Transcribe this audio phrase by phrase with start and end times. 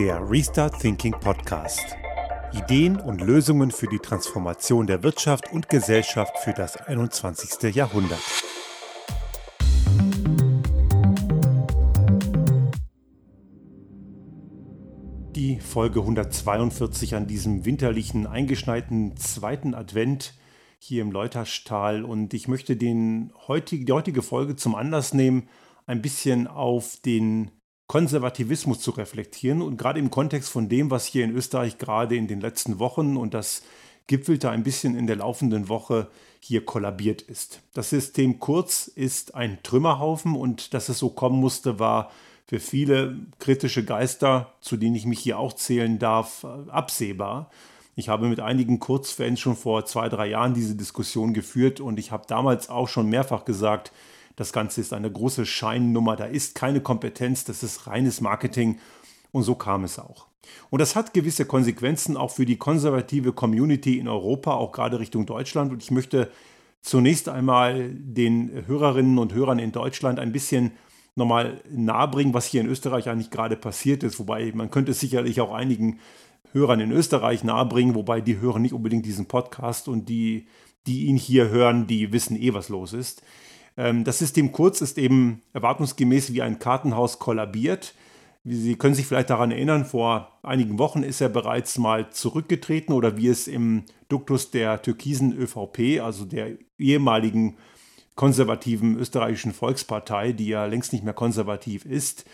[0.00, 1.94] Der Restart Thinking Podcast.
[2.54, 7.74] Ideen und Lösungen für die Transformation der Wirtschaft und Gesellschaft für das 21.
[7.74, 8.22] Jahrhundert.
[15.36, 20.32] Die Folge 142 an diesem winterlichen, eingeschneiten zweiten Advent
[20.78, 22.06] hier im Leuterstahl.
[22.06, 25.50] Und ich möchte den heutige, die heutige Folge zum Anlass nehmen,
[25.84, 27.50] ein bisschen auf den
[27.90, 32.28] Konservativismus zu reflektieren und gerade im Kontext von dem, was hier in Österreich gerade in
[32.28, 33.64] den letzten Wochen und das
[34.06, 36.06] gipfelte ein bisschen in der laufenden Woche
[36.38, 37.62] hier kollabiert ist.
[37.74, 42.12] Das System Kurz ist ein Trümmerhaufen und dass es so kommen musste, war
[42.46, 47.50] für viele kritische Geister, zu denen ich mich hier auch zählen darf, absehbar.
[47.96, 52.12] Ich habe mit einigen Kurzfans schon vor zwei, drei Jahren diese Diskussion geführt und ich
[52.12, 53.90] habe damals auch schon mehrfach gesagt,
[54.40, 58.78] das Ganze ist eine große Scheinnummer, da ist keine Kompetenz, das ist reines Marketing.
[59.32, 60.28] Und so kam es auch.
[60.70, 65.26] Und das hat gewisse Konsequenzen auch für die konservative Community in Europa, auch gerade Richtung
[65.26, 65.72] Deutschland.
[65.72, 66.30] Und ich möchte
[66.80, 70.70] zunächst einmal den Hörerinnen und Hörern in Deutschland ein bisschen
[71.16, 74.18] nochmal nahebringen, was hier in Österreich eigentlich gerade passiert ist.
[74.18, 75.98] Wobei man könnte es sicherlich auch einigen
[76.52, 80.46] Hörern in Österreich nahebringen, wobei die hören nicht unbedingt diesen Podcast und die,
[80.86, 83.22] die ihn hier hören, die wissen eh, was los ist.
[83.80, 87.94] Ähm, das System Kurz ist eben erwartungsgemäß wie ein Kartenhaus kollabiert.
[88.44, 93.16] Sie können sich vielleicht daran erinnern, vor einigen Wochen ist er bereits mal zurückgetreten oder
[93.16, 97.56] wie es im Duktus der türkisen ÖVP, also der ehemaligen
[98.16, 102.26] konservativen österreichischen Volkspartei, die ja längst nicht mehr konservativ ist,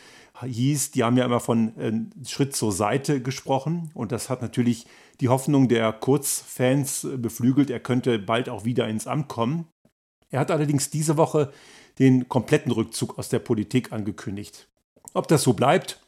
[0.44, 1.92] hieß, die haben ja immer von äh,
[2.26, 4.86] Schritt zur Seite gesprochen und das hat natürlich
[5.20, 9.66] die Hoffnung der Kurz-Fans beflügelt, er könnte bald auch wieder ins Amt kommen.
[10.36, 11.50] Er hat allerdings diese Woche
[11.98, 14.68] den kompletten Rückzug aus der Politik angekündigt.
[15.14, 15.98] Ob das so bleibt,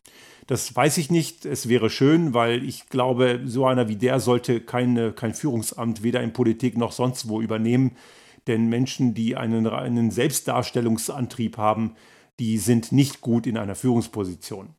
[0.47, 1.47] das weiß ich nicht.
[1.47, 6.23] Es wäre schön, weil ich glaube, so einer wie der sollte keine, kein Führungsamt weder
[6.23, 7.97] in Politik noch sonst wo übernehmen.
[8.47, 11.95] Denn Menschen, die einen, einen Selbstdarstellungsantrieb haben,
[12.39, 14.75] die sind nicht gut in einer Führungsposition.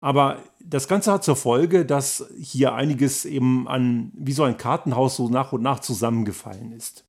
[0.00, 5.16] Aber das Ganze hat zur Folge, dass hier einiges eben an wie so ein Kartenhaus
[5.16, 7.04] so nach und nach zusammengefallen ist.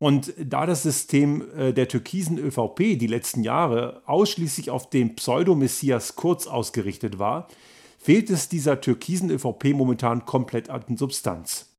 [0.00, 6.16] Und da das System äh, der türkisen ÖVP die letzten Jahre ausschließlich auf den Pseudo-Messias
[6.16, 7.48] Kurz ausgerichtet war,
[7.98, 11.69] fehlt es dieser türkisen ÖVP momentan komplett an Substanz.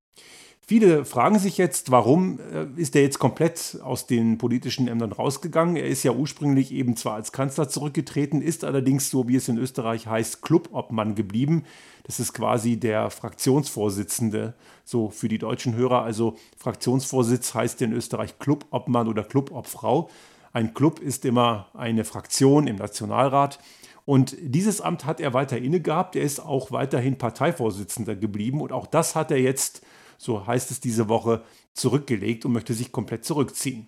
[0.71, 5.75] Viele fragen sich jetzt, warum äh, ist er jetzt komplett aus den politischen Ämtern rausgegangen?
[5.75, 9.57] Er ist ja ursprünglich eben zwar als Kanzler zurückgetreten, ist allerdings, so wie es in
[9.57, 11.65] Österreich heißt, Clubobmann geblieben.
[12.03, 14.53] Das ist quasi der Fraktionsvorsitzende,
[14.85, 16.03] so für die deutschen Hörer.
[16.03, 20.09] Also Fraktionsvorsitz heißt in Österreich Clubobmann oder Clubobfrau.
[20.53, 23.59] Ein Club ist immer eine Fraktion im Nationalrat.
[24.05, 26.15] Und dieses Amt hat er weiter inne gehabt.
[26.15, 28.61] Er ist auch weiterhin Parteivorsitzender geblieben.
[28.61, 29.81] Und auch das hat er jetzt
[30.21, 31.43] so heißt es diese Woche,
[31.73, 33.87] zurückgelegt und möchte sich komplett zurückziehen.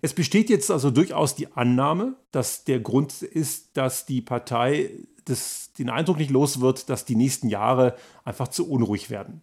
[0.00, 4.90] Es besteht jetzt also durchaus die Annahme, dass der Grund ist, dass die Partei
[5.24, 9.42] das, den Eindruck nicht los wird, dass die nächsten Jahre einfach zu unruhig werden.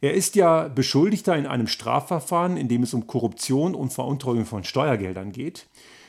[0.00, 4.62] Er ist ja Beschuldigter in einem Strafverfahren, in dem es um Korruption und Veruntreuung von
[4.62, 5.66] Steuergeldern geht.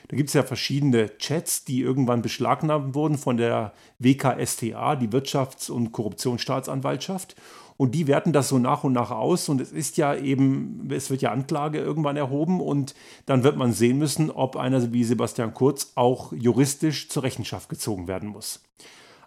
[0.08, 5.70] Da gibt es ja verschiedene Chats, die irgendwann beschlagnahmt wurden von der WKSTA, die Wirtschafts-
[5.70, 7.34] und Korruptionsstaatsanwaltschaft.
[7.78, 9.48] Und die werten das so nach und nach aus.
[9.48, 12.60] Und es ist ja eben, es wird ja Anklage irgendwann erhoben.
[12.60, 12.94] Und
[13.24, 18.08] dann wird man sehen müssen, ob einer wie Sebastian Kurz auch juristisch zur Rechenschaft gezogen
[18.08, 18.60] werden muss.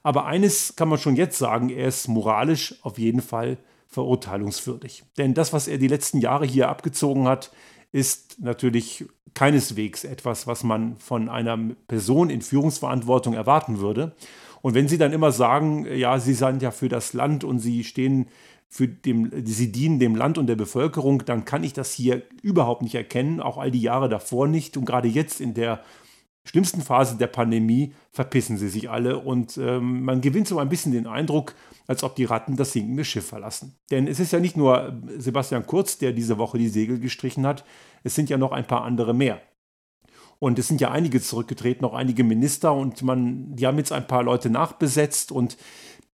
[0.03, 3.57] Aber eines kann man schon jetzt sagen, er ist moralisch auf jeden Fall
[3.87, 5.03] verurteilungswürdig.
[5.17, 7.51] Denn das, was er die letzten Jahre hier abgezogen hat,
[7.93, 11.57] ist natürlich keineswegs etwas, was man von einer
[11.87, 14.13] Person in Führungsverantwortung erwarten würde.
[14.61, 17.83] Und wenn Sie dann immer sagen, ja, Sie sind ja für das Land und Sie
[17.83, 18.27] stehen
[18.69, 22.81] für dem, Sie dienen dem Land und der Bevölkerung, dann kann ich das hier überhaupt
[22.81, 24.77] nicht erkennen, auch all die Jahre davor nicht.
[24.77, 25.81] Und gerade jetzt in der
[26.43, 30.91] schlimmsten Phase der Pandemie verpissen sie sich alle und ähm, man gewinnt so ein bisschen
[30.91, 31.53] den Eindruck,
[31.87, 33.75] als ob die Ratten das sinkende Schiff verlassen.
[33.91, 37.63] Denn es ist ja nicht nur Sebastian Kurz, der diese Woche die Segel gestrichen hat,
[38.03, 39.41] es sind ja noch ein paar andere mehr.
[40.41, 44.07] Und es sind ja einige zurückgetreten, auch einige Minister und man, die haben jetzt ein
[44.07, 45.55] paar Leute nachbesetzt und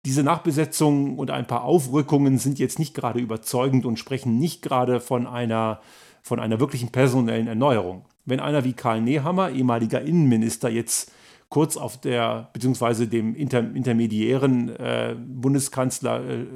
[0.04, 4.98] diese Nachbesetzungen und ein paar Aufrückungen sind jetzt nicht gerade überzeugend und sprechen nicht gerade
[4.98, 5.80] von einer,
[6.22, 8.04] von einer wirklichen personellen Erneuerung.
[8.24, 11.12] Wenn einer wie Karl Nehammer, ehemaliger Innenminister, jetzt
[11.48, 16.46] Kurz auf der, beziehungsweise dem inter, intermediären äh, Bundeskanzler äh,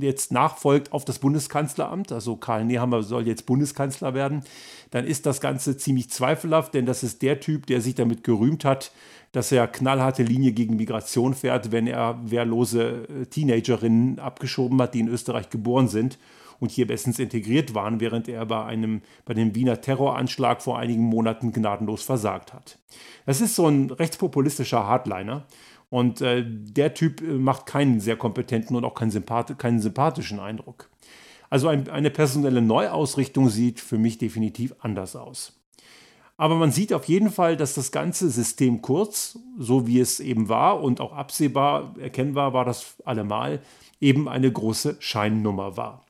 [0.00, 4.42] jetzt nachfolgt auf das Bundeskanzleramt, also Karl Nehammer soll jetzt Bundeskanzler werden,
[4.90, 8.64] dann ist das Ganze ziemlich zweifelhaft, denn das ist der Typ, der sich damit gerühmt
[8.64, 8.90] hat,
[9.32, 15.00] dass er knallharte Linie gegen Migration fährt, wenn er wehrlose äh, Teenagerinnen abgeschoben hat, die
[15.00, 16.18] in Österreich geboren sind
[16.60, 21.02] und hier bestens integriert waren, während er bei, einem, bei dem Wiener Terroranschlag vor einigen
[21.02, 22.78] Monaten gnadenlos versagt hat.
[23.26, 25.46] Das ist so ein rechtspopulistischer Hardliner.
[25.90, 30.38] Und äh, der Typ äh, macht keinen sehr kompetenten und auch keinen, sympath keinen sympathischen
[30.38, 30.90] Eindruck.
[31.50, 35.58] Also ein, eine personelle Neuausrichtung sieht für mich definitiv anders aus.
[36.36, 40.48] Aber man sieht auf jeden Fall, dass das ganze System kurz, so wie es eben
[40.48, 43.60] war und auch absehbar erkennbar war das allemal,
[44.00, 46.04] eben eine große Scheinnummer war.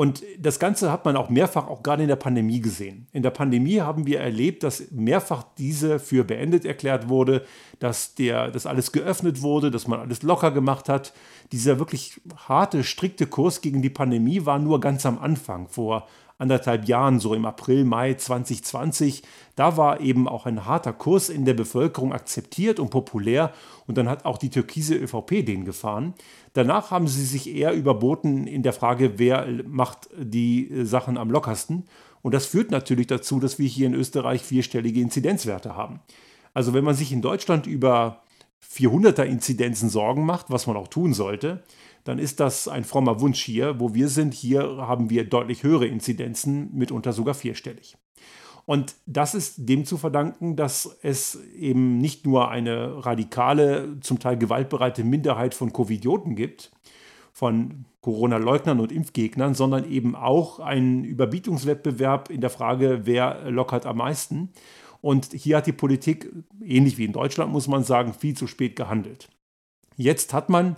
[0.00, 3.06] Und das Ganze hat man auch mehrfach, auch gerade in der Pandemie gesehen.
[3.12, 7.44] In der Pandemie haben wir erlebt, dass mehrfach diese für beendet erklärt wurde,
[7.80, 11.12] dass der, dass alles geöffnet wurde, dass man alles locker gemacht hat.
[11.52, 12.18] Dieser wirklich
[12.48, 16.08] harte, strikte Kurs gegen die Pandemie war nur ganz am Anfang, vor
[16.40, 19.22] anderthalb Jahren, so im April, Mai 2020.
[19.56, 23.52] Da war eben auch ein harter Kurs in der Bevölkerung akzeptiert und populär
[23.86, 26.14] und dann hat auch die türkise ÖVP den gefahren.
[26.54, 31.84] Danach haben sie sich eher überboten in der Frage, wer macht die Sachen am lockersten.
[32.22, 36.00] Und das führt natürlich dazu, dass wir hier in Österreich vierstellige Inzidenzwerte haben.
[36.54, 38.22] Also wenn man sich in Deutschland über
[38.68, 41.62] 400er Inzidenzen Sorgen macht, was man auch tun sollte,
[42.04, 43.80] dann ist das ein frommer Wunsch hier.
[43.80, 47.96] Wo wir sind, hier haben wir deutlich höhere Inzidenzen, mitunter sogar vierstellig.
[48.66, 54.36] Und das ist dem zu verdanken, dass es eben nicht nur eine radikale, zum Teil
[54.36, 56.70] gewaltbereite Minderheit von Covidioten gibt,
[57.32, 63.98] von Corona-Leugnern und Impfgegnern, sondern eben auch einen Überbietungswettbewerb in der Frage, wer lockert am
[63.98, 64.50] meisten.
[65.00, 66.30] Und hier hat die Politik,
[66.62, 69.30] ähnlich wie in Deutschland, muss man sagen, viel zu spät gehandelt.
[69.96, 70.76] Jetzt hat man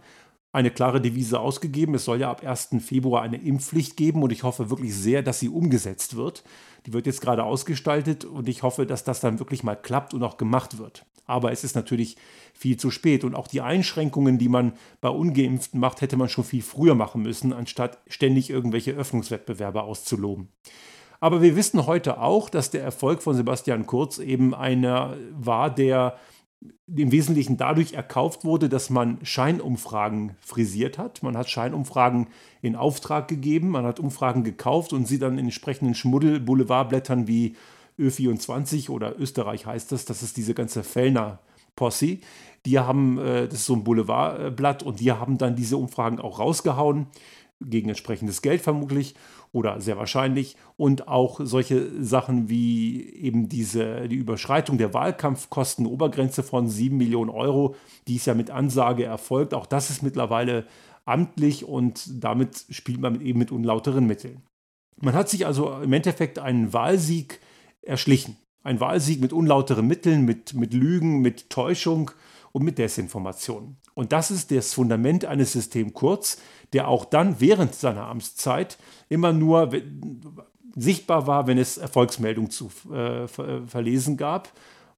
[0.52, 1.94] eine klare Devise ausgegeben.
[1.94, 2.76] Es soll ja ab 1.
[2.80, 6.44] Februar eine Impfpflicht geben und ich hoffe wirklich sehr, dass sie umgesetzt wird.
[6.86, 10.22] Die wird jetzt gerade ausgestaltet und ich hoffe, dass das dann wirklich mal klappt und
[10.22, 11.06] auch gemacht wird.
[11.24, 12.16] Aber es ist natürlich
[12.52, 16.44] viel zu spät und auch die Einschränkungen, die man bei ungeimpften macht, hätte man schon
[16.44, 20.48] viel früher machen müssen, anstatt ständig irgendwelche Öffnungswettbewerbe auszuloben.
[21.20, 26.18] Aber wir wissen heute auch, dass der Erfolg von Sebastian Kurz eben einer war, der
[26.86, 31.22] im Wesentlichen dadurch erkauft wurde, dass man Scheinumfragen frisiert hat.
[31.22, 32.28] Man hat Scheinumfragen
[32.60, 37.56] in Auftrag gegeben, man hat Umfragen gekauft und sie dann in entsprechenden Schmuddel-Boulevardblättern wie
[37.98, 41.38] Ö24 oder Österreich heißt das, das ist diese ganze Fellner
[41.76, 42.18] Posse.
[42.64, 46.38] Die haben, äh, das ist so ein Boulevardblatt und die haben dann diese Umfragen auch
[46.38, 47.06] rausgehauen
[47.68, 49.14] gegen entsprechendes Geld vermutlich
[49.52, 56.68] oder sehr wahrscheinlich und auch solche Sachen wie eben diese die Überschreitung der Wahlkampfkostenobergrenze von
[56.68, 57.76] 7 Millionen Euro,
[58.08, 59.54] die ist ja mit Ansage erfolgt.
[59.54, 60.66] Auch das ist mittlerweile
[61.04, 64.42] amtlich und damit spielt man eben mit unlauteren Mitteln.
[65.00, 67.40] Man hat sich also im Endeffekt einen Wahlsieg
[67.82, 68.36] erschlichen.
[68.62, 72.12] Ein Wahlsieg mit unlauteren Mitteln, mit, mit Lügen, mit Täuschung
[72.52, 73.76] und mit Desinformation.
[73.94, 76.38] Und das ist das Fundament eines Systems Kurz,
[76.72, 78.78] der auch dann während seiner Amtszeit
[79.08, 79.70] immer nur
[80.76, 84.50] sichtbar war, wenn es Erfolgsmeldungen zu äh, verlesen gab.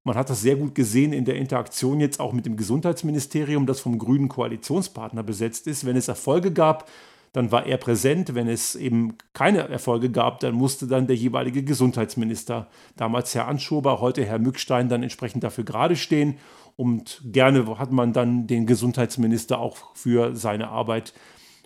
[0.04, 3.80] Man hat das sehr gut gesehen in der Interaktion jetzt auch mit dem Gesundheitsministerium, das
[3.80, 5.86] vom grünen Koalitionspartner besetzt ist.
[5.86, 6.90] Wenn es Erfolge gab,
[7.32, 8.34] dann war er präsent.
[8.34, 14.00] Wenn es eben keine Erfolge gab, dann musste dann der jeweilige Gesundheitsminister, damals Herr Anschober,
[14.00, 16.36] heute Herr Mückstein, dann entsprechend dafür gerade stehen.
[16.76, 21.12] Und gerne hat man dann den Gesundheitsminister auch für seine Arbeit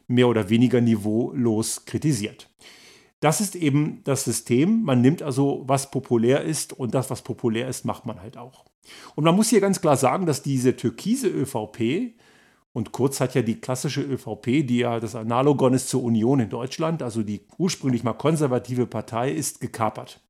[0.06, 2.50] mehr oder weniger niveaulos kritisiert.
[3.20, 4.82] Das ist eben das System.
[4.82, 8.64] Man nimmt also, was populär ist und das, was populär ist, macht man halt auch.
[9.14, 12.14] Und man muss hier ganz klar sagen, dass diese türkise ÖVP,
[12.72, 16.48] und Kurz hat ja die klassische ÖVP, die ja das Analogon ist zur Union in
[16.48, 20.20] Deutschland, also die ursprünglich mal konservative Partei, ist gekapert.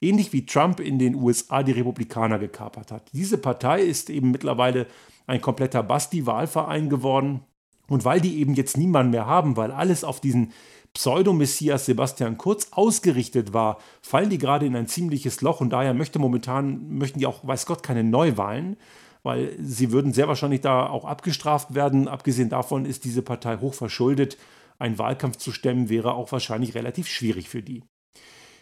[0.00, 3.10] Ähnlich wie Trump in den USA die Republikaner gekapert hat.
[3.12, 4.86] Diese Partei ist eben mittlerweile
[5.26, 7.40] ein kompletter Basti-Wahlverein geworden.
[7.88, 10.52] Und weil die eben jetzt niemanden mehr haben, weil alles auf diesen
[10.94, 16.18] Pseudo-Messias Sebastian Kurz ausgerichtet war, fallen die gerade in ein ziemliches Loch und daher möchte
[16.18, 18.76] momentan, möchten die auch, weiß Gott, keine Neuwahlen,
[19.22, 22.08] weil sie würden sehr wahrscheinlich da auch abgestraft werden.
[22.08, 24.38] Abgesehen davon ist diese Partei hoch verschuldet.
[24.78, 27.82] Ein Wahlkampf zu stemmen wäre auch wahrscheinlich relativ schwierig für die.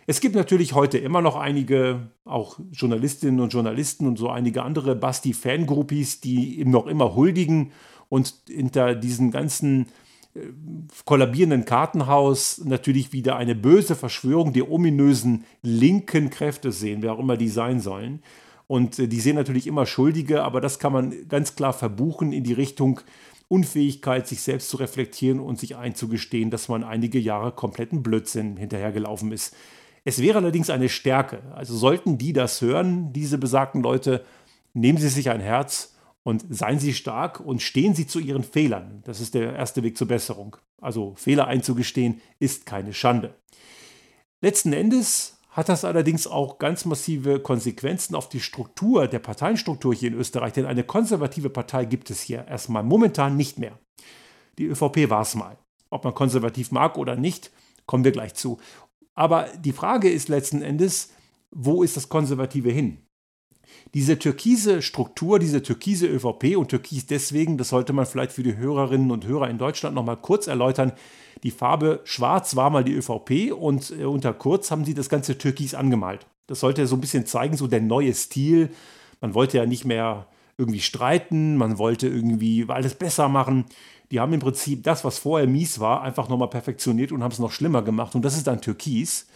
[0.07, 4.95] Es gibt natürlich heute immer noch einige, auch Journalistinnen und Journalisten und so einige andere
[4.97, 7.73] Basti-Fangroupies, die ihm noch immer huldigen
[8.11, 9.87] und hinter diesem ganzen
[10.35, 10.41] äh,
[11.07, 17.39] kollabierenden Kartenhaus natürlich wieder eine böse Verschwörung der ominösen linken Kräfte sehen, wer auch immer
[17.39, 18.23] die sein sollen.
[18.67, 22.45] Und äh, die sehen natürlich immer Schuldige, aber das kann man ganz klar verbuchen in
[22.45, 23.01] die Richtung
[23.49, 29.33] Unfähigkeit, sich selbst zu reflektieren und sich einzugestehen, dass man einige Jahre kompletten Blödsinn hinterhergelaufen
[29.33, 29.55] ist.
[30.05, 31.43] Es wäre allerdings eine Stärke.
[31.55, 34.25] Also sollten die das hören, diese besagten Leute,
[34.75, 39.03] nehmen Sie sich ein Herz und seien Sie stark und stehen Sie zu Ihren Fehlern.
[39.05, 40.57] Das ist der erste Weg zur Besserung.
[40.81, 43.35] Also Fehler einzugestehen ist keine Schande.
[44.43, 50.09] Letzten Endes hat das allerdings auch ganz massive Konsequenzen auf die Struktur der Parteienstruktur hier
[50.09, 53.79] in Österreich, denn eine konservative Partei gibt es hier erstmal momentan nicht mehr.
[54.59, 55.57] Die ÖVP war es mal.
[55.91, 57.53] Ob man konservativ mag oder nicht,
[57.87, 58.59] kommen wir gleich zu.
[59.15, 61.13] Aber die Frage ist letzten Endes,
[61.51, 62.99] wo ist das Konservative hin?
[63.95, 68.57] Diese türkise Struktur, diese türkise ÖVP und türkis deswegen, das sollte man vielleicht für die
[68.57, 70.93] Hörerinnen und Hörer in Deutschland nochmal kurz erläutern.
[71.43, 75.39] Die Farbe schwarz war mal die ÖVP und äh, unter Kurz haben sie das ganze
[75.39, 76.27] Türkis angemalt.
[76.47, 78.71] Das sollte so ein bisschen zeigen, so der neue Stil.
[79.21, 83.67] Man wollte ja nicht mehr irgendwie streiten, man wollte irgendwie alles besser machen.
[84.11, 87.39] Die haben im Prinzip das, was vorher mies war, einfach nochmal perfektioniert und haben es
[87.39, 88.15] noch schlimmer gemacht.
[88.15, 89.27] Und das ist dann Türkis.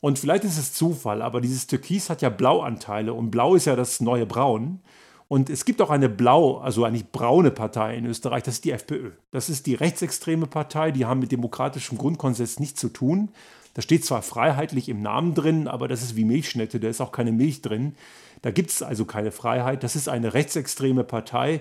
[0.00, 3.76] Und vielleicht ist es Zufall, aber dieses Türkis hat ja Blauanteile und Blau ist ja
[3.76, 4.80] das neue Braun.
[5.28, 8.70] Und es gibt auch eine blau, also eigentlich braune Partei in Österreich, das ist die
[8.70, 9.10] FPÖ.
[9.32, 13.30] Das ist die rechtsextreme Partei, die haben mit demokratischem Grundkonsens nichts zu tun.
[13.74, 17.10] Da steht zwar freiheitlich im Namen drin, aber das ist wie Milchschnitte, da ist auch
[17.10, 17.96] keine Milch drin.
[18.42, 19.82] Da gibt es also keine Freiheit.
[19.82, 21.60] Das ist eine rechtsextreme Partei,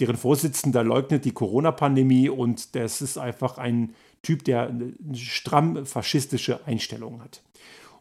[0.00, 6.60] deren Vorsitzender leugnet die Corona-Pandemie und das ist einfach ein Typ, der eine stramm faschistische
[6.66, 7.42] Einstellungen hat.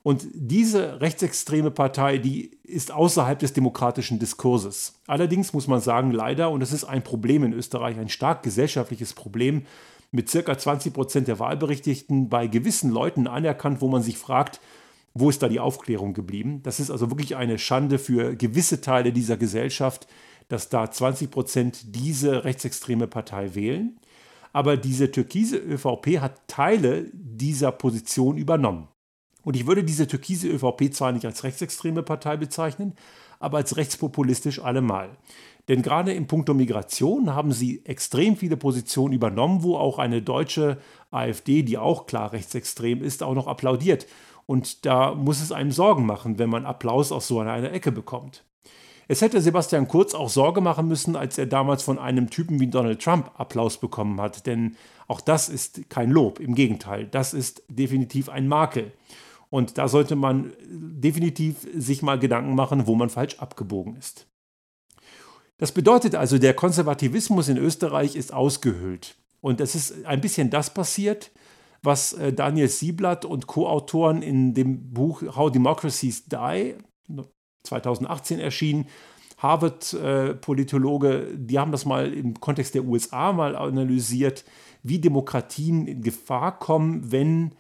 [0.04, 4.94] Und diese rechtsextreme Partei, die ist außerhalb des demokratischen Diskurses.
[5.06, 9.14] Allerdings muss man sagen, leider, und das ist ein Problem in Österreich, ein stark gesellschaftliches
[9.14, 9.66] Problem,
[10.12, 14.60] mit circa 20 Prozent der Wahlberechtigten bei gewissen Leuten anerkannt, wo man sich fragt,
[15.14, 16.62] wo ist da die Aufklärung geblieben?
[16.64, 20.08] Das ist also wirklich eine Schande für gewisse Teile dieser Gesellschaft,
[20.52, 24.00] dass da 20 Prozent diese rechtsextreme Partei wählen.
[24.54, 28.90] Aber diese türkise ÖVP hat Teile dieser Position übernommen.
[29.44, 32.94] Und ich würde diese türkise ÖVP zwar nicht als rechtsextreme Partei bezeichnen,
[33.40, 35.10] aber als rechtspopulistisch allemal.
[35.68, 40.80] Denn gerade im Punkto Migration haben sie extrem viele Positionen übernommen, wo auch eine deutsche
[41.12, 44.06] AfD, die auch klar rechtsextrem ist, auch noch applaudiert.
[44.46, 48.44] Und da muss es einem Sorgen machen, wenn man Applaus aus so einer Ecke bekommt.
[49.12, 52.68] Es hätte Sebastian Kurz auch Sorge machen müssen, als er damals von einem Typen wie
[52.68, 54.78] Donald Trump Applaus bekommen hat, denn
[55.10, 58.94] auch das ist kein Lob, im Gegenteil, das ist definitiv ein Makel.
[59.50, 64.28] Und da sollte man definitiv sich mal Gedanken machen, wo man falsch abgebogen ist.
[65.58, 69.18] Das bedeutet also, der Konservativismus in Österreich ist ausgehöhlt.
[69.42, 71.32] Und es ist ein bisschen das passiert,
[71.84, 76.76] was äh, Daniel Sieblatt und Co-Autoren in dem Buch How Democracies Die
[77.64, 78.88] 2018 erschienen,
[79.38, 84.46] Harvard-Politologe, äh, die haben das mal im Kontext der USA mal analysiert,
[84.84, 87.56] wie Demokratien in Gefahr kommen, wenn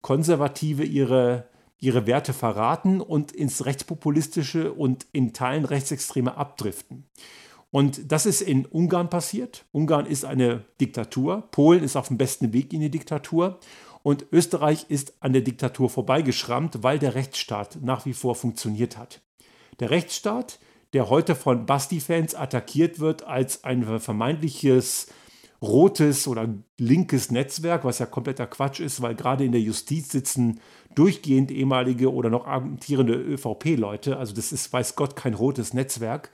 [0.00, 1.48] Konservative ihre,
[1.78, 7.04] ihre Werte verraten und ins Rechtspopulistische und in Teilen Rechtsextreme abdriften.
[7.70, 9.66] Und das ist in Ungarn passiert.
[9.72, 11.48] Ungarn ist eine Diktatur.
[11.50, 13.58] Polen ist auf dem besten Weg in die Diktatur.
[14.02, 19.20] Und Österreich ist an der Diktatur vorbeigeschrammt, weil der Rechtsstaat nach wie vor funktioniert hat.
[19.80, 20.58] Der Rechtsstaat,
[20.92, 25.08] der heute von Basti-Fans attackiert wird als ein vermeintliches
[25.62, 30.60] rotes oder linkes Netzwerk, was ja kompletter Quatsch ist, weil gerade in der Justiz sitzen
[30.94, 34.16] durchgehend ehemalige oder noch amtierende ÖVP-Leute.
[34.16, 36.30] Also das ist, weiß Gott, kein rotes Netzwerk.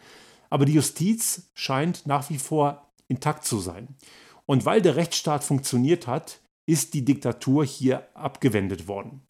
[0.51, 3.89] Aber die Justiz scheint nach wie vor intakt zu sein.
[4.47, 9.23] Und weil der Rechtsstaat funktioniert hat, ist die Diktatur hier abgewendet worden.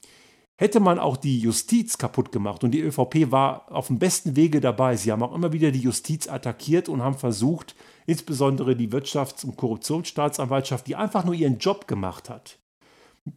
[0.58, 4.60] Hätte man auch die Justiz kaputt gemacht und die ÖVP war auf dem besten Wege
[4.60, 7.74] dabei, sie haben auch immer wieder die Justiz attackiert und haben versucht,
[8.06, 12.58] insbesondere die Wirtschafts- und Korruptionsstaatsanwaltschaft, die einfach nur ihren Job gemacht hat.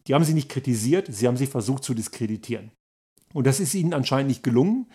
[0.07, 2.71] Die haben sie nicht kritisiert, sie haben sie versucht zu diskreditieren.
[3.33, 4.87] Und das ist ihnen anscheinend nicht gelungen.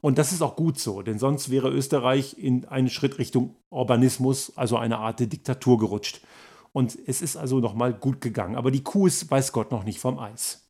[0.00, 4.52] Und das ist auch gut so, denn sonst wäre Österreich in einen Schritt Richtung Urbanismus,
[4.56, 6.20] also eine Art Diktatur gerutscht.
[6.72, 8.54] Und es ist also nochmal gut gegangen.
[8.54, 10.65] Aber die Kuh ist, weiß Gott, noch nicht vom Eis.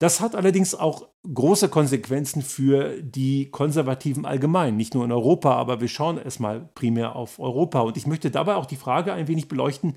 [0.00, 5.82] Das hat allerdings auch große Konsequenzen für die Konservativen allgemein, nicht nur in Europa, aber
[5.82, 7.80] wir schauen erstmal primär auf Europa.
[7.80, 9.96] Und ich möchte dabei auch die Frage ein wenig beleuchten,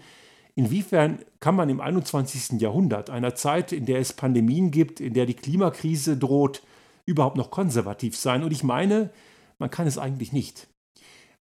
[0.56, 2.60] inwiefern kann man im 21.
[2.60, 6.64] Jahrhundert, einer Zeit, in der es Pandemien gibt, in der die Klimakrise droht,
[7.06, 8.44] überhaupt noch konservativ sein?
[8.44, 9.10] Und ich meine,
[9.58, 10.68] man kann es eigentlich nicht.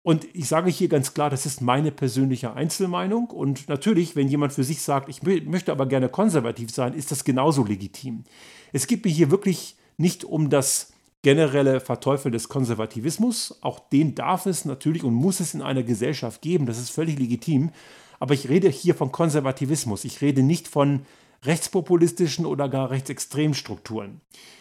[0.03, 3.27] Und ich sage hier ganz klar, das ist meine persönliche Einzelmeinung.
[3.27, 7.23] Und natürlich, wenn jemand für sich sagt, ich möchte aber gerne konservativ sein, ist das
[7.23, 8.25] genauso legitim.
[8.73, 10.93] Es geht mir hier wirklich nicht um das
[11.23, 13.59] generelle Verteufeln des Konservativismus.
[13.61, 16.67] Auch den darf es natürlich und muss es in einer Gesellschaft geben.
[16.67, 17.71] Das ist völlig legitim.
[18.19, 20.05] Aber ich rede hier von Konservativismus.
[20.05, 21.07] Ich rede nicht von
[21.45, 24.21] rechtspopulistischen oder gar rechtsextremen Strukturen.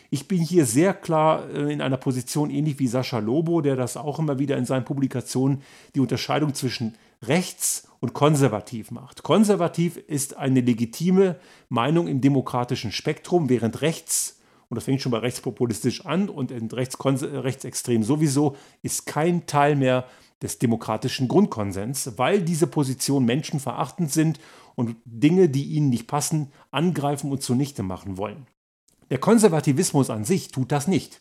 [0.10, 3.96] Ich bin hier sehr klar äh, in einer Position ähnlich wie Sascha Lobo, der das
[3.96, 5.62] auch immer wieder in seinen Publikationen
[5.96, 9.24] die Unterscheidung zwischen rechts und konservativ macht.
[9.24, 11.38] Konservativ ist eine legitime
[11.70, 18.04] Meinung im demokratischen Spektrum, während rechts und das fängt schon bei rechtspopulistisch an und rechtsextrem
[18.04, 20.06] sowieso, ist kein Teil mehr
[20.42, 24.40] des demokratischen Grundkonsens, weil diese Positionen menschenverachtend sind
[24.76, 28.48] und Dinge, die ihnen nicht passen, angreifen und zunichte machen wollen.
[29.10, 31.20] Der Konservativismus an sich tut das nicht.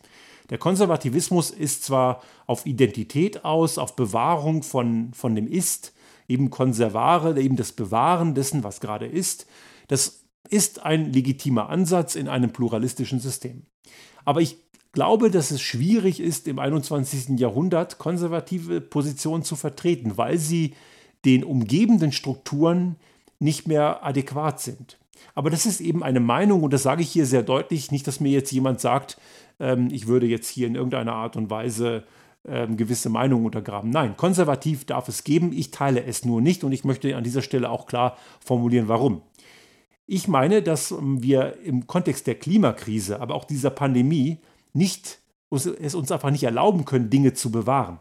[0.51, 5.93] Der Konservativismus ist zwar auf Identität aus, auf Bewahrung von, von dem Ist,
[6.29, 9.47] eben Konservare, eben das Bewahren dessen, was gerade ist.
[9.89, 13.63] Das ist ein legitimer Ansatz in einem pluralistischen System.
[14.25, 14.59] Aber ich
[14.93, 17.39] glaube, dass es schwierig ist, im 21.
[17.39, 20.75] Jahrhundert konservative Positionen zu vertreten, weil sie
[21.25, 22.97] den umgebenden Strukturen
[23.41, 24.99] nicht mehr adäquat sind.
[25.35, 27.91] Aber das ist eben eine Meinung und das sage ich hier sehr deutlich.
[27.91, 29.19] Nicht, dass mir jetzt jemand sagt,
[29.59, 32.05] ähm, ich würde jetzt hier in irgendeiner Art und Weise
[32.47, 33.91] ähm, gewisse Meinungen untergraben.
[33.91, 35.53] Nein, konservativ darf es geben.
[35.53, 39.23] Ich teile es nur nicht und ich möchte an dieser Stelle auch klar formulieren, warum.
[40.07, 44.39] Ich meine, dass wir im Kontext der Klimakrise, aber auch dieser Pandemie
[44.73, 45.21] nicht,
[45.51, 48.01] es uns einfach nicht erlauben können, Dinge zu bewahren.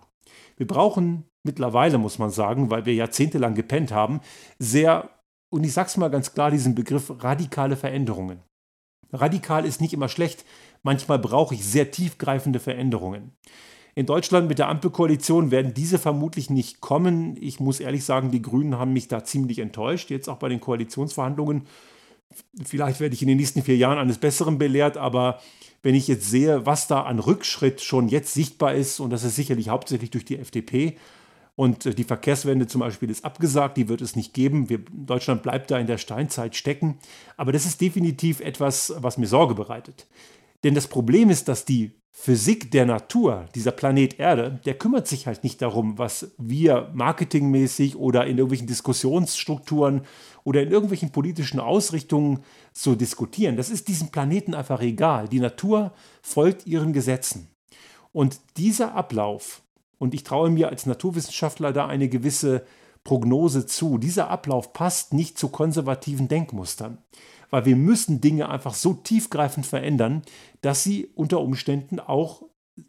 [0.58, 4.22] Wir brauchen mittlerweile, muss man sagen, weil wir jahrzehntelang gepennt haben,
[4.58, 5.10] sehr,
[5.50, 8.42] und ich sage es mal ganz klar, diesen Begriff radikale Veränderungen.
[9.12, 10.46] Radikal ist nicht immer schlecht,
[10.84, 13.32] manchmal brauche ich sehr tiefgreifende Veränderungen.
[13.96, 17.36] In Deutschland mit der Ampelkoalition werden diese vermutlich nicht kommen.
[17.42, 20.62] Ich muss ehrlich sagen, die Grünen haben mich da ziemlich enttäuscht, jetzt auch bei den
[20.62, 21.64] Koalitionsverhandlungen.
[22.64, 25.40] Vielleicht werde ich in den nächsten vier Jahren eines Besseren belehrt, aber
[25.82, 29.36] wenn ich jetzt sehe, was da an Rückschritt schon jetzt sichtbar ist, und das ist
[29.36, 30.98] sicherlich hauptsächlich durch die FDP,
[31.60, 34.70] und äh, die Verkehrswende zum Beispiel ist abgesagt, die wird es nicht geben.
[34.70, 37.00] Wir, Deutschland bleibt da in der Steinzeit stecken.
[37.36, 40.08] Aber das ist definitiv etwas, was mir Sorge bereitet.
[40.64, 45.28] Denn das Problem ist, dass die Physik der Natur, dieser Planet Erde, der kümmert sich
[45.28, 50.04] halt nicht darum, was wir marketingmäßig oder in irgendwelchen Diskussionsstrukturen
[50.46, 52.40] oder in irgendwelchen politischen Ausrichtungen
[52.72, 53.58] so diskutieren.
[53.58, 55.28] Das ist diesem Planeten einfach egal.
[55.28, 55.92] Die Natur
[56.22, 57.50] folgt ihren Gesetzen.
[58.14, 59.62] Und dieser Ablauf,
[60.00, 62.66] und ich traue mir als Naturwissenschaftler da eine gewisse
[63.04, 66.98] Prognose zu, dieser Ablauf passt nicht zu konservativen Denkmustern
[67.50, 70.24] weil wir müssen Dinge einfach so tiefgreifend verändern,
[70.62, 72.44] dass sie unter Umständen auch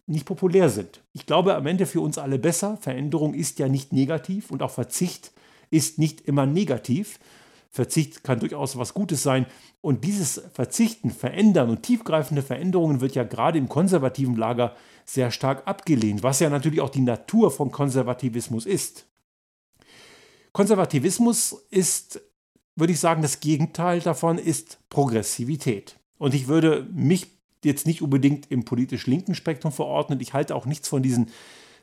[0.07, 1.03] nicht populär sind.
[1.13, 2.77] Ich glaube am Ende für uns alle besser.
[2.81, 5.33] Veränderung ist ja nicht negativ und auch Verzicht
[5.71, 7.19] ist nicht immer negativ.
[7.71, 9.47] Verzicht kann durchaus was Gutes sein.
[9.81, 15.67] Und dieses Verzichten, Verändern und tiefgreifende Veränderungen wird ja gerade im konservativen Lager sehr stark
[15.67, 19.07] abgelehnt, was ja natürlich auch die Natur von Konservativismus ist.
[20.53, 22.21] Konservativismus ist
[22.81, 25.99] würde ich sagen, das Gegenteil davon ist Progressivität.
[26.19, 27.29] Und ich würde mich
[27.65, 30.21] jetzt nicht unbedingt im politisch linken Spektrum verordnen.
[30.21, 31.31] Ich halte auch nichts von diesen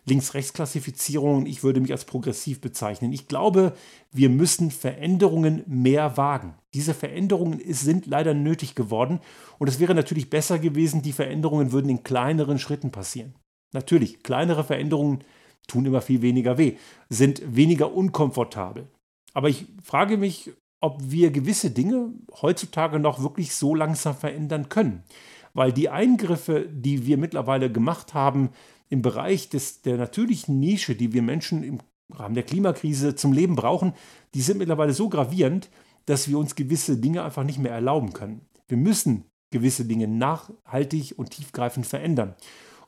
[0.07, 1.45] Links-Rechts-Klassifizierungen.
[1.45, 3.13] Ich würde mich als progressiv bezeichnen.
[3.13, 3.73] Ich glaube,
[4.11, 6.55] wir müssen Veränderungen mehr wagen.
[6.73, 9.19] Diese Veränderungen sind leider nötig geworden.
[9.59, 13.35] Und es wäre natürlich besser gewesen, die Veränderungen würden in kleineren Schritten passieren.
[13.73, 15.23] Natürlich, kleinere Veränderungen
[15.67, 16.77] tun immer viel weniger weh,
[17.09, 18.87] sind weniger unkomfortabel.
[19.33, 25.03] Aber ich frage mich, ob wir gewisse Dinge heutzutage noch wirklich so langsam verändern können.
[25.53, 28.51] Weil die Eingriffe, die wir mittlerweile gemacht haben
[28.89, 31.79] im Bereich des, der natürlichen Nische, die wir Menschen im
[32.11, 33.93] Rahmen der Klimakrise zum Leben brauchen,
[34.33, 35.69] die sind mittlerweile so gravierend,
[36.05, 38.41] dass wir uns gewisse Dinge einfach nicht mehr erlauben können.
[38.67, 42.35] Wir müssen gewisse Dinge nachhaltig und tiefgreifend verändern.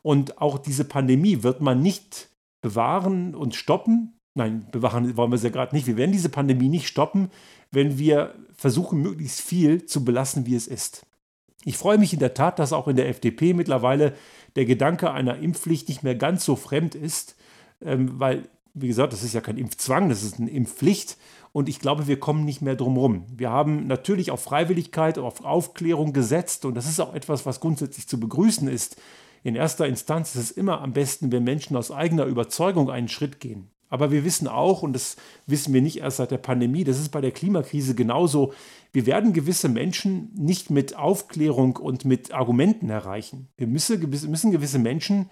[0.02, 2.30] Und auch diese Pandemie wird man nicht
[2.62, 4.14] bewahren und stoppen.
[4.36, 5.88] Nein, bewahren wollen wir sie ja gerade nicht.
[5.88, 7.30] Wir werden diese Pandemie nicht stoppen,
[7.72, 11.06] wenn wir versuchen, möglichst viel zu belassen, wie es ist.
[11.66, 14.14] Ich freue mich in der Tat, dass auch in der FDP mittlerweile
[14.56, 17.36] der Gedanke einer Impfpflicht nicht mehr ganz so fremd ist,
[17.82, 21.18] ähm, weil, wie gesagt, das ist ja kein Impfzwang, das ist eine Impfpflicht.
[21.52, 23.26] Und ich glaube, wir kommen nicht mehr drum herum.
[23.36, 26.64] Wir haben natürlich auf Freiwilligkeit, auf Aufklärung gesetzt.
[26.64, 29.02] Und das ist auch etwas, was grundsätzlich zu begrüßen ist.
[29.44, 33.40] In erster Instanz ist es immer am besten, wenn Menschen aus eigener Überzeugung einen Schritt
[33.40, 33.72] gehen.
[33.90, 37.10] Aber wir wissen auch, und das wissen wir nicht erst seit der Pandemie, das ist
[37.10, 38.54] bei der Klimakrise genauso,
[38.92, 43.50] wir werden gewisse Menschen nicht mit Aufklärung und mit Argumenten erreichen.
[43.58, 45.30] Wir müssen, müssen gewisse Menschen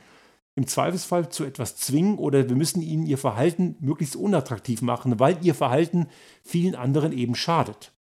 [0.55, 5.37] im Zweifelsfall zu etwas zwingen oder wir müssen ihnen ihr Verhalten möglichst unattraktiv machen, weil
[5.43, 6.07] ihr Verhalten
[6.43, 7.93] vielen anderen eben schadet.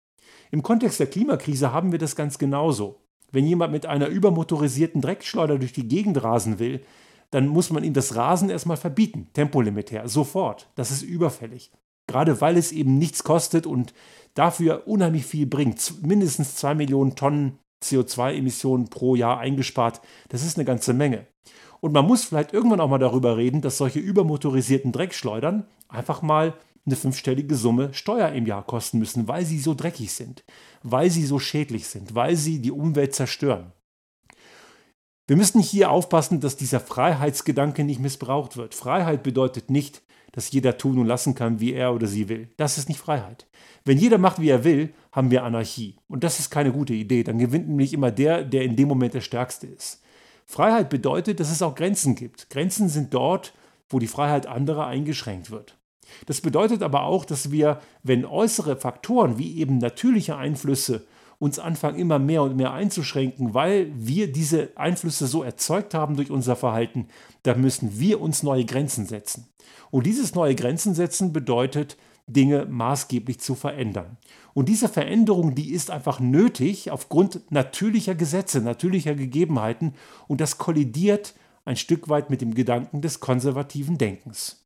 [0.49, 2.99] Im Kontext der Klimakrise haben wir das ganz genauso.
[3.31, 6.81] Wenn jemand mit einer übermotorisierten Dreckschleuder durch die Gegend rasen will,
[7.31, 10.69] dann muss man ihm das Rasen erstmal verbieten, tempolimitär, sofort.
[10.75, 11.71] Das ist überfällig.
[12.07, 13.93] Gerade weil es eben nichts kostet und
[14.33, 16.05] dafür unheimlich viel bringt.
[16.05, 20.01] Mindestens zwei Millionen Tonnen CO2-Emissionen pro Jahr eingespart.
[20.29, 21.27] Das ist eine ganze Menge.
[21.79, 26.53] Und man muss vielleicht irgendwann auch mal darüber reden, dass solche übermotorisierten Dreckschleudern einfach mal
[26.85, 30.43] eine fünfstellige Summe Steuer im Jahr kosten müssen, weil sie so dreckig sind,
[30.83, 33.73] weil sie so schädlich sind, weil sie die Umwelt zerstören.
[35.27, 38.73] Wir müssen hier aufpassen, dass dieser Freiheitsgedanke nicht missbraucht wird.
[38.73, 42.49] Freiheit bedeutet nicht, dass jeder tun und lassen kann, wie er oder sie will.
[42.55, 43.45] Das ist nicht Freiheit.
[43.83, 45.97] Wenn jeder macht, wie er will, haben wir Anarchie.
[46.07, 47.23] Und das ist keine gute Idee.
[47.23, 50.01] Dann gewinnt nämlich immer der, der in dem Moment der Stärkste ist.
[50.45, 52.49] Freiheit bedeutet, dass es auch Grenzen gibt.
[52.49, 53.53] Grenzen sind dort,
[53.89, 55.75] wo die Freiheit anderer eingeschränkt wird.
[56.25, 61.05] Das bedeutet aber auch, dass wir, wenn äußere Faktoren wie eben natürliche Einflüsse
[61.39, 66.31] uns anfangen immer mehr und mehr einzuschränken, weil wir diese Einflüsse so erzeugt haben durch
[66.31, 67.07] unser Verhalten,
[67.43, 69.47] dann müssen wir uns neue Grenzen setzen.
[69.91, 71.97] Und dieses neue Grenzen setzen bedeutet,
[72.27, 74.17] Dinge maßgeblich zu verändern.
[74.53, 79.93] Und diese Veränderung, die ist einfach nötig aufgrund natürlicher Gesetze, natürlicher Gegebenheiten
[80.27, 84.65] und das kollidiert ein Stück weit mit dem Gedanken des konservativen Denkens.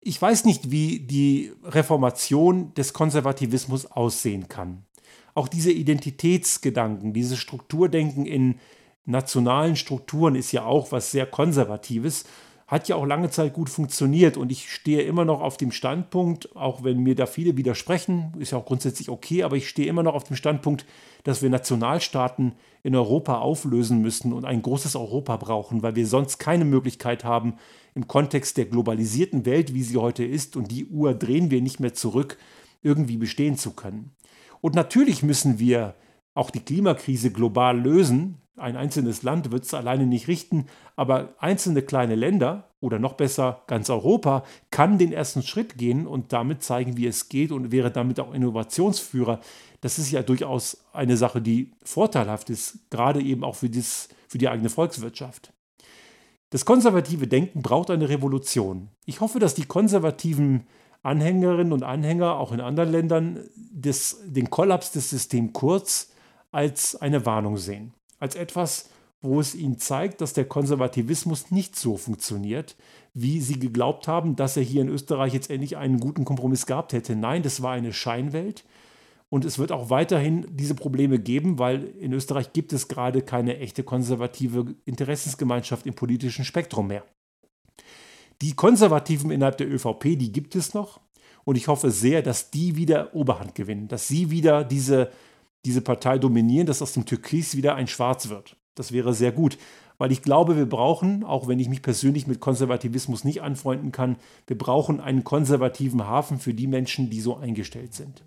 [0.00, 4.84] Ich weiß nicht, wie die Reformation des Konservativismus aussehen kann.
[5.34, 8.56] Auch diese Identitätsgedanken, dieses Strukturdenken in
[9.04, 12.24] nationalen Strukturen ist ja auch was sehr Konservatives
[12.66, 16.56] hat ja auch lange Zeit gut funktioniert und ich stehe immer noch auf dem Standpunkt,
[16.56, 20.02] auch wenn mir da viele widersprechen, ist ja auch grundsätzlich okay, aber ich stehe immer
[20.02, 20.86] noch auf dem Standpunkt,
[21.24, 26.38] dass wir Nationalstaaten in Europa auflösen müssen und ein großes Europa brauchen, weil wir sonst
[26.38, 27.54] keine Möglichkeit haben,
[27.94, 31.80] im Kontext der globalisierten Welt, wie sie heute ist, und die Uhr drehen wir nicht
[31.80, 32.38] mehr zurück,
[32.82, 34.10] irgendwie bestehen zu können.
[34.64, 35.94] Und natürlich müssen wir
[36.32, 41.82] auch die Klimakrise global lösen, ein einzelnes Land wird es alleine nicht richten, aber einzelne
[41.82, 46.96] kleine Länder oder noch besser ganz Europa kann den ersten Schritt gehen und damit zeigen,
[46.96, 49.40] wie es geht und wäre damit auch Innovationsführer.
[49.82, 54.38] Das ist ja durchaus eine Sache, die vorteilhaft ist, gerade eben auch für, dies, für
[54.38, 55.52] die eigene Volkswirtschaft.
[56.48, 58.88] Das konservative Denken braucht eine Revolution.
[59.04, 60.66] Ich hoffe, dass die konservativen
[61.04, 66.10] Anhängerinnen und Anhänger auch in anderen Ländern des, den Kollaps des Systems Kurz
[66.50, 68.88] als eine Warnung sehen als etwas,
[69.20, 72.76] wo es ihnen zeigt, dass der Konservativismus nicht so funktioniert,
[73.12, 76.92] wie sie geglaubt haben, dass er hier in Österreich jetzt endlich einen guten Kompromiss gehabt
[76.92, 77.16] hätte.
[77.16, 78.64] Nein, das war eine Scheinwelt.
[79.30, 83.58] Und es wird auch weiterhin diese Probleme geben, weil in Österreich gibt es gerade keine
[83.58, 87.04] echte konservative Interessensgemeinschaft im politischen Spektrum mehr.
[88.44, 91.00] Die Konservativen innerhalb der ÖVP, die gibt es noch.
[91.44, 95.10] Und ich hoffe sehr, dass die wieder Oberhand gewinnen, dass sie wieder diese
[95.64, 98.56] diese Partei dominieren, dass aus dem Türkis wieder ein Schwarz wird.
[98.74, 99.56] Das wäre sehr gut,
[99.98, 104.16] weil ich glaube, wir brauchen, auch wenn ich mich persönlich mit Konservativismus nicht anfreunden kann,
[104.46, 108.22] wir brauchen einen konservativen Hafen für die Menschen, die so eingestellt sind.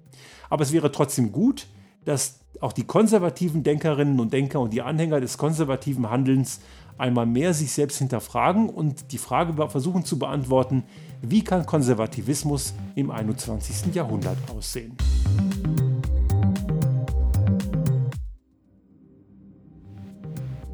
[0.49, 1.67] Aber es wäre trotzdem gut,
[2.05, 6.61] dass auch die konservativen Denkerinnen und Denker und die Anhänger des konservativen Handelns
[6.97, 10.83] einmal mehr sich selbst hinterfragen und die Frage versuchen zu beantworten,
[11.21, 13.93] wie kann Konservativismus im 21.
[13.93, 14.95] Jahrhundert aussehen.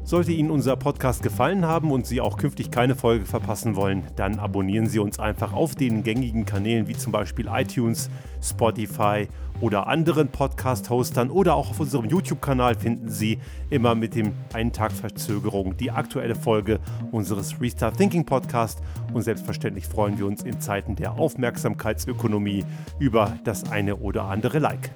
[0.04, 4.38] Sollte Ihnen unser Podcast gefallen haben und Sie auch künftig keine Folge verpassen wollen, dann
[4.38, 8.10] abonnieren Sie uns einfach auf den gängigen Kanälen wie zum Beispiel iTunes,
[8.42, 9.28] Spotify
[9.60, 13.38] oder anderen Podcast-Hostern oder auch auf unserem YouTube-Kanal finden Sie
[13.70, 16.80] immer mit dem einen Tag Verzögerung die aktuelle Folge
[17.12, 18.80] unseres Restart Thinking Podcast
[19.12, 22.64] und selbstverständlich freuen wir uns in Zeiten der Aufmerksamkeitsökonomie
[22.98, 24.90] über das eine oder andere Like.